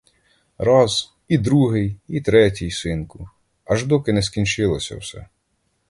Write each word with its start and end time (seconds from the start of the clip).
Раз— 0.57 1.13
і 1.27 1.37
другий— 1.37 1.95
і 2.07 2.21
третій, 2.21 2.71
синку, 2.71 3.29
аж 3.65 3.85
доки 3.85 4.13
не 4.13 4.21
скінчилося 4.23 4.97
все. 4.97 5.27